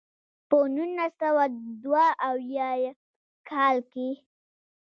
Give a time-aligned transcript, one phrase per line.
[0.49, 1.43] پۀ نولس سوه
[1.83, 2.95] دوه اويا يم
[3.49, 4.09] کال کښې